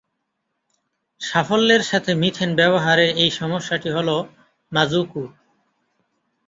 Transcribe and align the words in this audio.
সাফল্যের 1.21 1.83
সাথে 1.83 2.11
মিথেন 2.15 2.51
ব্যবহারের 2.55 3.11
এই 3.15 3.31
সমস্যাটি 3.31 3.89
হ'ল 3.89 4.09
মাজুকু। 4.71 5.23